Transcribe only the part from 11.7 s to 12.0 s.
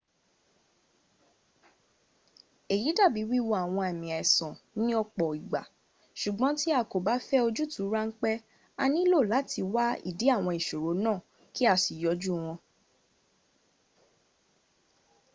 a si